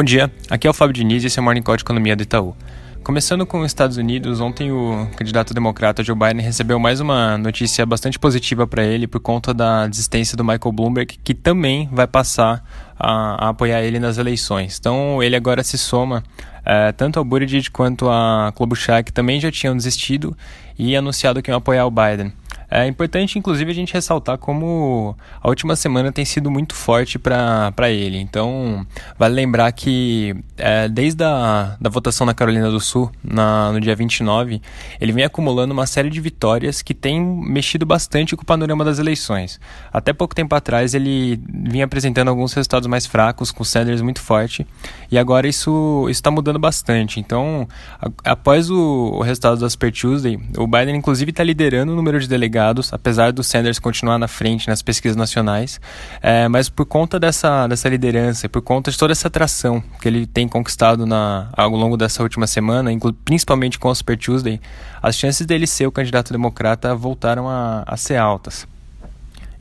[0.00, 2.16] Bom dia, aqui é o Fábio Diniz e esse é o Morning Call de Economia
[2.16, 2.56] do Itaú.
[3.04, 7.84] Começando com os Estados Unidos, ontem o candidato democrata Joe Biden recebeu mais uma notícia
[7.84, 12.64] bastante positiva para ele por conta da desistência do Michael Bloomberg, que também vai passar
[12.98, 14.78] a, a apoiar ele nas eleições.
[14.80, 16.24] Então ele agora se soma
[16.64, 20.34] é, tanto ao Buttigieg quanto a Klobuchar, que também já tinham desistido
[20.78, 22.32] e anunciado que iam apoiar o Biden.
[22.70, 27.90] É importante, inclusive, a gente ressaltar como a última semana tem sido muito forte para
[27.90, 28.16] ele.
[28.18, 28.86] Então,
[29.18, 33.96] vale lembrar que é, desde a da votação na Carolina do Sul, na, no dia
[33.96, 34.62] 29,
[35.00, 39.00] ele vem acumulando uma série de vitórias que tem mexido bastante com o panorama das
[39.00, 39.58] eleições.
[39.92, 44.64] Até pouco tempo atrás, ele vinha apresentando alguns resultados mais fracos, com Sanders muito forte,
[45.10, 47.18] e agora isso está mudando bastante.
[47.18, 47.66] Então,
[48.00, 48.78] a, após o,
[49.14, 52.59] o resultado da Super Tuesday, o Biden, inclusive, está liderando o número de delegados
[52.92, 55.80] apesar do Sanders continuar na frente nas pesquisas nacionais,
[56.20, 60.26] é, mas por conta dessa, dessa liderança, por conta de toda essa atração que ele
[60.26, 62.90] tem conquistado na, ao longo dessa última semana,
[63.24, 64.60] principalmente com o Super Tuesday,
[65.02, 68.66] as chances dele ser o candidato democrata voltaram a, a ser altas.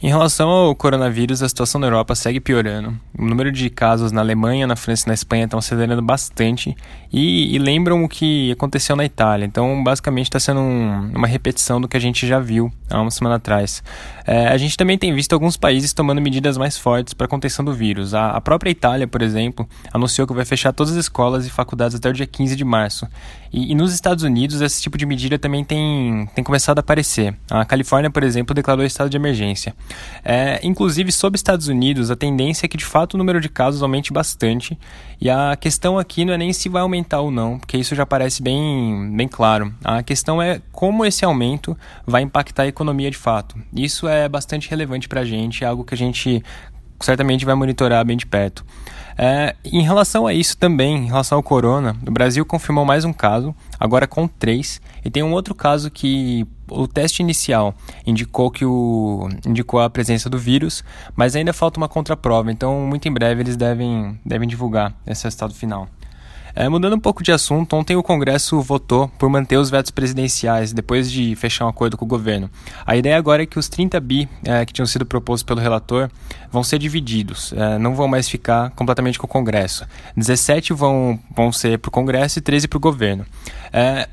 [0.01, 2.97] Em relação ao coronavírus, a situação na Europa segue piorando.
[3.17, 6.73] O número de casos na Alemanha, na França e na Espanha estão acelerando bastante
[7.11, 9.45] e, e lembram o que aconteceu na Itália.
[9.45, 13.11] Então, basicamente, está sendo um, uma repetição do que a gente já viu há uma
[13.11, 13.83] semana atrás.
[14.25, 17.65] É, a gente também tem visto alguns países tomando medidas mais fortes para a contenção
[17.65, 18.13] do vírus.
[18.13, 21.95] A, a, própria Itália, por exemplo, anunciou que vai fechar todas as escolas e faculdades
[21.95, 23.05] até o dia 15 de março.
[23.51, 27.35] E, e nos Estados Unidos, esse tipo de medida também tem, tem começado a aparecer.
[27.49, 29.75] A Califórnia, por exemplo, declarou estado de emergência.
[30.23, 33.81] É, inclusive, sobre Estados Unidos, a tendência é que de fato o número de casos
[33.81, 34.77] aumente bastante.
[35.21, 38.05] E a questão aqui não é nem se vai aumentar ou não, porque isso já
[38.05, 39.73] parece bem, bem claro.
[39.83, 43.55] A questão é como esse aumento vai impactar a economia de fato.
[43.73, 46.43] Isso é bastante relevante para a gente, é algo que a gente
[46.99, 48.65] certamente vai monitorar bem de perto.
[49.21, 53.11] É, em relação a isso também, em relação ao corona, o Brasil confirmou mais um
[53.11, 57.75] caso, agora com três, e tem um outro caso que o teste inicial
[58.07, 60.85] indicou que o indicou a presença do vírus,
[61.17, 65.53] mas ainda falta uma contraprova, então muito em breve eles devem, devem divulgar esse resultado
[65.53, 65.89] final.
[66.55, 70.73] É, mudando um pouco de assunto, ontem o Congresso votou por manter os vetos presidenciais
[70.73, 72.49] depois de fechar um acordo com o governo.
[72.85, 76.09] A ideia agora é que os 30 bi é, que tinham sido propostos pelo relator
[76.51, 79.85] vão ser divididos, é, não vão mais ficar completamente com o Congresso.
[80.15, 83.25] 17 vão, vão ser para o Congresso e 13 para o governo.
[83.71, 84.09] É,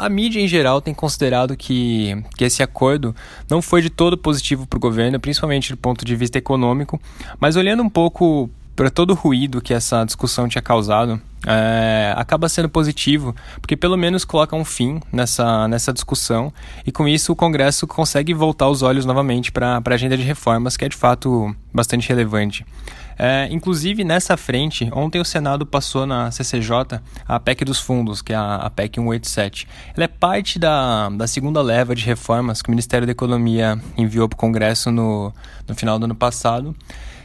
[0.00, 3.14] a mídia em geral tem considerado que, que esse acordo
[3.48, 7.00] não foi de todo positivo para o governo, principalmente do ponto de vista econômico,
[7.38, 12.48] mas olhando um pouco para todo o ruído que essa discussão tinha causado, é, acaba
[12.48, 16.50] sendo positivo, porque pelo menos coloca um fim nessa, nessa discussão
[16.86, 20.78] e com isso o Congresso consegue voltar os olhos novamente para a agenda de reformas,
[20.78, 22.64] que é de fato bastante relevante.
[23.18, 28.32] É, inclusive, nessa frente, ontem o Senado passou na CCJ a PEC dos fundos, que
[28.32, 29.68] é a, a PEC 187.
[29.94, 34.26] Ela é parte da, da segunda leva de reformas que o Ministério da Economia enviou
[34.26, 35.34] para o Congresso no,
[35.68, 36.74] no final do ano passado.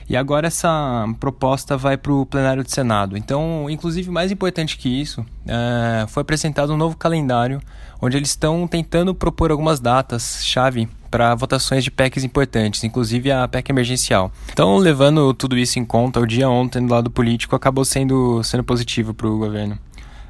[0.07, 3.17] E agora essa proposta vai para o plenário do Senado.
[3.17, 7.59] Então, inclusive, mais importante que isso, é, foi apresentado um novo calendário
[8.01, 13.71] onde eles estão tentando propor algumas datas-chave para votações de PECs importantes, inclusive a PEC
[13.71, 14.31] emergencial.
[14.51, 18.63] Então, levando tudo isso em conta, o dia ontem do lado político acabou sendo, sendo
[18.63, 19.77] positivo para o governo.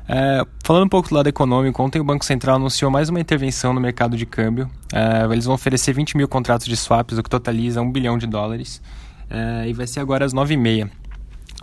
[0.08, 3.74] É, falando um pouco do lado econômico, ontem o Banco Central anunciou mais uma intervenção
[3.74, 4.70] no mercado de câmbio.
[4.94, 8.28] É, eles vão oferecer 20 mil contratos de swaps, o que totaliza 1 bilhão de
[8.28, 8.82] dólares
[9.30, 10.90] é, e vai ser agora às 9h30.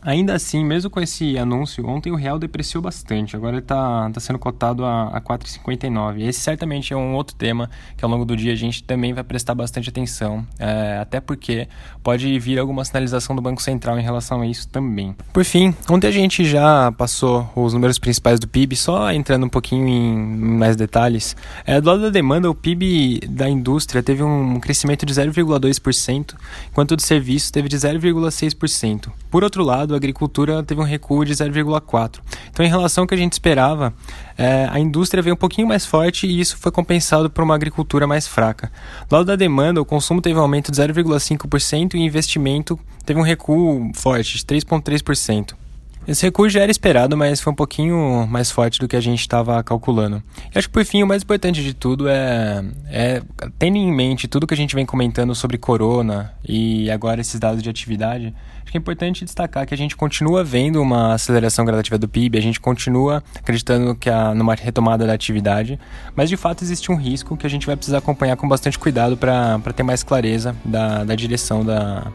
[0.04, 3.36] Ainda assim, mesmo com esse anúncio, ontem o real depreciou bastante.
[3.36, 6.22] Agora ele está tá sendo cotado a, a 4,59.
[6.22, 9.22] Esse certamente é um outro tema que ao longo do dia a gente também vai
[9.22, 10.44] prestar bastante atenção.
[10.58, 11.68] É, até porque
[12.02, 15.14] pode vir alguma sinalização do Banco Central em relação a isso também.
[15.32, 19.48] Por fim, ontem a gente já passou os números principais do PIB, só entrando um
[19.48, 21.36] pouquinho em mais detalhes.
[21.64, 26.34] É, do lado da demanda, o PIB da indústria teve um crescimento de 0,2%,
[26.70, 29.08] enquanto o de serviços teve de 0,6%.
[29.30, 32.20] Por outro lado, a agricultura teve um recuo de 0,4%.
[32.50, 33.92] Então, em relação ao que a gente esperava,
[34.36, 38.06] é, a indústria veio um pouquinho mais forte e isso foi compensado por uma agricultura
[38.06, 38.70] mais fraca.
[39.08, 43.18] Do lado da demanda, o consumo teve um aumento de 0,5% e o investimento teve
[43.18, 45.61] um recuo forte, de 3,3%.
[46.06, 49.20] Esse recuo já era esperado, mas foi um pouquinho mais forte do que a gente
[49.20, 50.20] estava calculando.
[50.52, 53.22] E acho que por fim o mais importante de tudo é, é
[53.56, 57.62] tendo em mente tudo que a gente vem comentando sobre corona e agora esses dados
[57.62, 61.96] de atividade, acho que é importante destacar que a gente continua vendo uma aceleração gradativa
[61.96, 65.78] do PIB, a gente continua acreditando que há numa retomada da atividade,
[66.16, 69.16] mas de fato existe um risco que a gente vai precisar acompanhar com bastante cuidado
[69.16, 72.10] para ter mais clareza da, da direção da,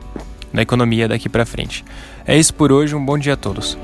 [0.54, 1.84] da economia daqui para frente.
[2.26, 3.78] É isso por hoje, um bom dia a todos.